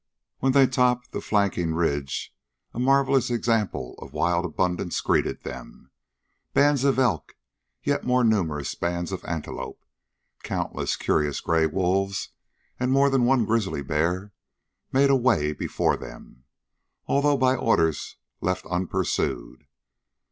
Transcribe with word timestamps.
When 0.39 0.53
they 0.53 0.65
topped 0.65 1.11
the 1.11 1.21
flanking 1.21 1.75
ridge 1.75 2.33
a 2.73 2.79
marvelous 2.79 3.29
example 3.29 3.93
of 3.99 4.13
wild 4.13 4.45
abundance 4.45 4.99
greeted 4.99 5.43
them. 5.43 5.91
Bands 6.55 6.83
of 6.83 6.97
elk, 6.97 7.35
yet 7.83 8.03
more 8.03 8.23
numerous 8.23 8.73
bands 8.73 9.11
of 9.11 9.23
antelope, 9.25 9.85
countless 10.41 10.95
curious 10.95 11.39
gray 11.39 11.67
wolves, 11.67 12.29
more 12.79 13.11
than 13.11 13.25
one 13.25 13.45
grizzly 13.45 13.83
bear 13.83 14.33
made 14.91 15.11
away 15.11 15.53
before 15.53 15.95
them, 15.97 16.45
although 17.05 17.37
by 17.37 17.55
orders 17.55 18.15
left 18.41 18.65
unpursued. 18.65 19.67